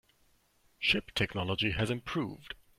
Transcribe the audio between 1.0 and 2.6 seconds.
technology has improved.